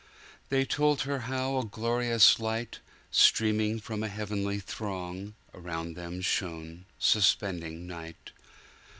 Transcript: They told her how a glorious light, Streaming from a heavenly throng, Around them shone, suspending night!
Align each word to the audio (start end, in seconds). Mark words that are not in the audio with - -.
They 0.49 0.65
told 0.65 1.01
her 1.01 1.19
how 1.29 1.59
a 1.59 1.63
glorious 1.63 2.39
light, 2.39 2.79
Streaming 3.11 3.79
from 3.79 4.01
a 4.01 4.07
heavenly 4.07 4.59
throng, 4.59 5.35
Around 5.53 5.93
them 5.93 6.21
shone, 6.21 6.85
suspending 6.97 7.85
night! 7.85 8.31